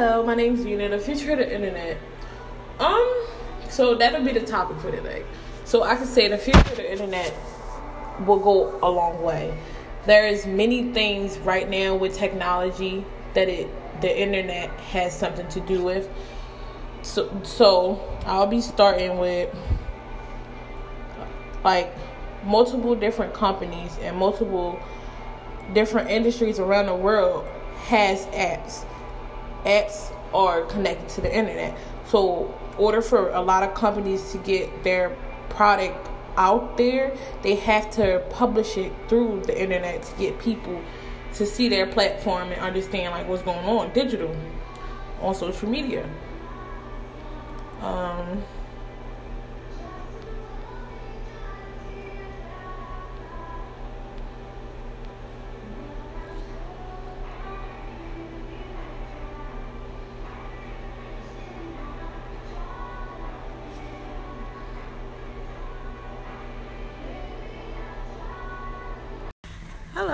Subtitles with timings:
[0.00, 1.98] Hello, my name's Dina, the future of the internet.
[2.78, 3.26] Um,
[3.68, 5.24] so that'll be the topic for today.
[5.64, 7.34] So I can say the future of the internet
[8.24, 9.58] will go a long way.
[10.06, 13.68] There is many things right now with technology that it
[14.00, 16.08] the internet has something to do with.
[17.02, 19.52] So so I'll be starting with
[21.64, 21.92] like
[22.44, 24.80] multiple different companies and multiple
[25.74, 27.44] different industries around the world
[27.86, 28.84] has apps.
[29.64, 31.76] Apps are connected to the internet.
[32.06, 35.16] So, order for a lot of companies to get their
[35.48, 40.80] product out there, they have to publish it through the internet to get people
[41.34, 44.34] to see their platform and understand like what's going on digital
[45.20, 46.08] on social media.
[47.82, 48.42] Um,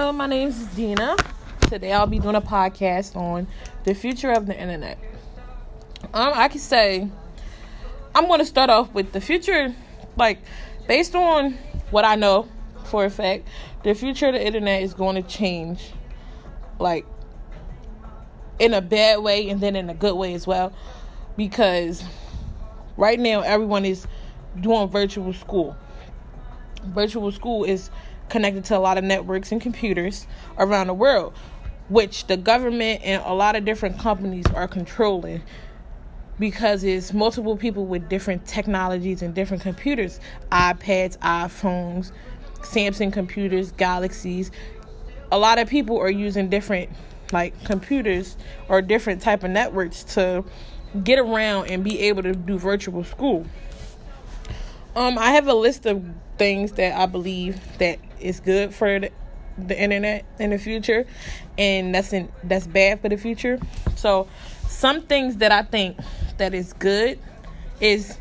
[0.00, 1.14] My name is Dina.
[1.68, 3.46] Today I'll be doing a podcast on
[3.84, 4.98] the future of the internet.
[6.14, 7.06] Um, I can say
[8.14, 9.74] I'm going to start off with the future,
[10.16, 10.38] like
[10.88, 11.52] based on
[11.90, 12.48] what I know
[12.86, 13.46] for a fact,
[13.84, 15.92] the future of the internet is going to change,
[16.78, 17.04] like
[18.58, 20.72] in a bad way and then in a good way as well,
[21.36, 22.02] because
[22.96, 24.06] right now everyone is
[24.58, 25.76] doing virtual school.
[26.84, 27.90] Virtual school is
[28.28, 30.26] connected to a lot of networks and computers
[30.58, 31.34] around the world,
[31.88, 35.42] which the government and a lot of different companies are controlling
[36.38, 40.20] because it's multiple people with different technologies and different computers
[40.50, 42.12] iPads, iPhones,
[42.60, 44.50] Samsung computers, Galaxies.
[45.32, 46.90] A lot of people are using different
[47.32, 48.36] like computers
[48.68, 50.44] or different type of networks to
[51.04, 53.46] get around and be able to do virtual school.
[54.96, 56.04] Um, I have a list of
[56.36, 59.10] things that I believe that is good for the,
[59.78, 61.06] internet in the future,
[61.58, 63.58] and that's in, that's bad for the future.
[63.96, 64.26] So,
[64.66, 65.98] some things that I think
[66.38, 67.18] that is good
[67.80, 68.18] is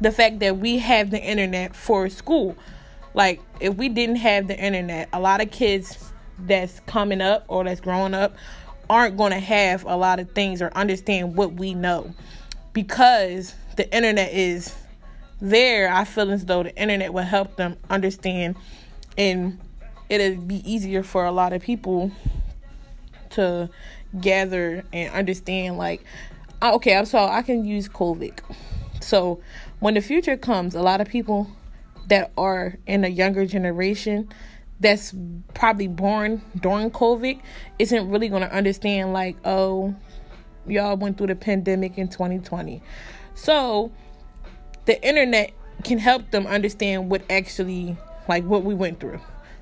[0.00, 2.56] the fact that we have the internet for school.
[3.14, 7.64] Like, if we didn't have the internet, a lot of kids that's coming up or
[7.64, 8.36] that's growing up
[8.90, 12.12] aren't going to have a lot of things or understand what we know
[12.72, 14.74] because the internet is
[15.42, 18.56] there, I feel as though the internet will help them understand
[19.18, 19.58] and
[20.08, 22.12] it'll be easier for a lot of people
[23.30, 23.68] to
[24.20, 26.04] gather and understand like
[26.62, 28.38] okay, I'm so I can use COVID.
[29.00, 29.40] So
[29.80, 31.48] when the future comes, a lot of people
[32.06, 34.28] that are in a younger generation
[34.78, 35.12] that's
[35.54, 37.40] probably born during COVID
[37.80, 39.94] isn't really going to understand like, oh,
[40.66, 42.80] y'all went through the pandemic in 2020.
[43.34, 43.90] So
[44.84, 45.52] the internet
[45.84, 47.96] can help them understand what actually
[48.28, 49.20] like what we went through.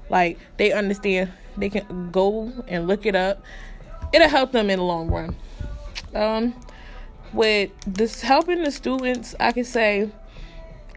[0.08, 3.42] Like they understand they can go and look it up.
[4.12, 5.36] It'll help them in the long run.
[6.14, 6.54] Um
[7.32, 10.10] with this helping the students i can say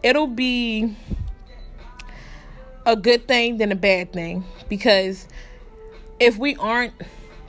[0.02, 0.96] it'll be
[2.86, 4.44] a good thing than a bad thing.
[4.70, 5.28] Because
[6.20, 6.94] if we aren't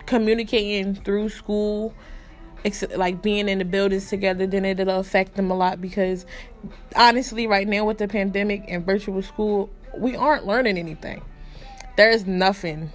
[0.06, 1.94] communicating through school
[2.96, 6.24] like being in the buildings together, then it'll affect them a lot because
[6.96, 11.22] honestly, right now with the pandemic and virtual school, we aren't learning anything.
[11.96, 12.90] There is nothing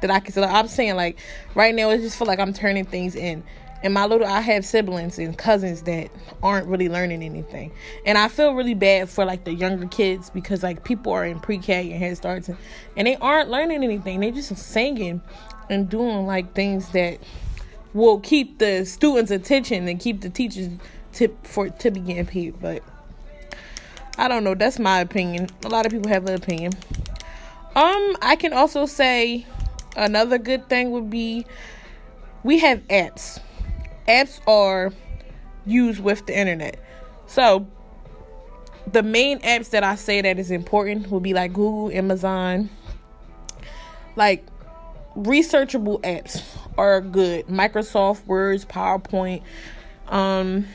[0.00, 0.42] that I can say.
[0.42, 1.18] I'm saying like
[1.54, 3.42] right now, it just feel like I'm turning things in.
[3.82, 6.10] And my little, I have siblings and cousins that
[6.42, 7.70] aren't really learning anything,
[8.06, 11.38] and I feel really bad for like the younger kids because like people are in
[11.38, 12.56] pre-K and head starts and,
[12.96, 14.20] and they aren't learning anything.
[14.20, 15.20] They just singing
[15.68, 17.18] and doing like things that
[17.94, 20.68] will keep the students' attention and keep the teachers
[21.12, 22.60] tip for to be paid.
[22.60, 22.82] But
[24.18, 24.54] I don't know.
[24.54, 25.48] That's my opinion.
[25.64, 26.72] A lot of people have an opinion.
[27.76, 29.46] Um, I can also say
[29.96, 31.46] another good thing would be
[32.42, 33.40] we have apps.
[34.06, 34.92] Apps are
[35.64, 36.78] used with the internet.
[37.26, 37.66] So
[38.86, 42.68] the main apps that I say that is important would be like Google, Amazon,
[44.14, 44.44] like
[45.16, 46.42] researchable apps
[46.76, 47.46] are good.
[47.46, 49.42] Microsoft Words, PowerPoint.
[50.08, 50.66] Um,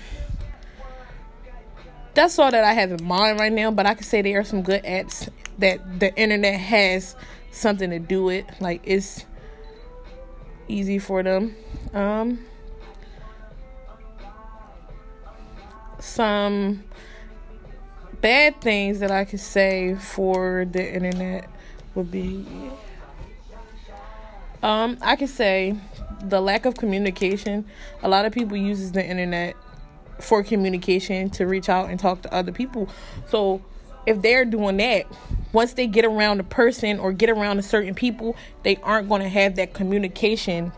[2.14, 3.72] that's all that I have in mind right now.
[3.72, 5.30] But I can say there are some good apps
[5.60, 7.16] that the internet has
[7.52, 8.46] something to do with.
[8.60, 9.26] Like it's
[10.68, 11.56] easy for them.
[11.94, 12.46] Um,
[16.00, 16.84] some
[18.22, 21.50] bad things that I could say for the internet
[21.96, 22.46] would be
[24.62, 25.76] Um, I can say
[26.24, 27.66] the lack of communication.
[28.04, 29.56] A lot of people uses the internet
[30.20, 32.90] for communication to reach out and talk to other people.
[33.28, 33.62] So
[34.06, 35.06] if they're doing that,
[35.54, 39.22] once they get around a person or get around a certain people, they aren't going
[39.22, 40.72] to have that communication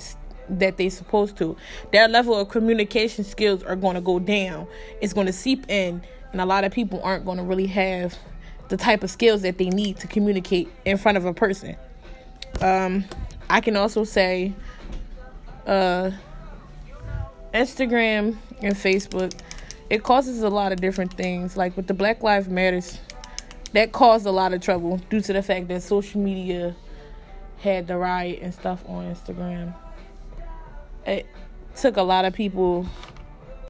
[0.49, 1.55] that they're supposed to.
[1.91, 4.67] Their level of communication skills are going to go down.
[5.01, 6.01] It's going to seep in,
[6.31, 8.17] and a lot of people aren't going to really have
[8.67, 11.75] the type of skills that they need to communicate in front of a person.
[12.61, 13.05] Um,
[13.51, 14.53] I can also say
[15.67, 16.11] uh,
[17.53, 19.37] Instagram and Facebook,
[19.89, 21.57] it causes a lot of different things.
[21.57, 22.97] Like with the Black Lives Matters,
[23.73, 26.73] that caused a lot of trouble due to the fact that social media
[27.59, 29.75] had the riot and stuff on Instagram.
[31.05, 31.27] It
[31.75, 32.85] took a lot of people